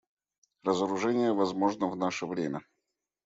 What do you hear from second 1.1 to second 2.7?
возможно в наше время.